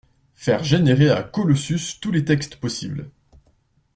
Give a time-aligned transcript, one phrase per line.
[0.33, 3.11] faire générer à Colossus tous les textes possibles